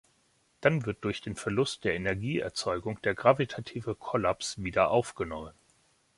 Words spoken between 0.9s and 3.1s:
durch den Verlust der Energieerzeugung